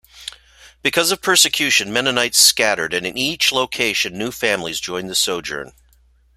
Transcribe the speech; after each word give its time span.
Because 0.81 1.11
of 1.11 1.21
persecution, 1.21 1.93
Mennonites 1.93 2.39
scattered 2.39 2.91
and 2.91 3.05
in 3.05 3.15
each 3.19 3.51
location 3.51 4.17
new 4.17 4.31
families 4.31 4.79
joined 4.79 5.11
the 5.11 5.15
sojourn. 5.15 5.73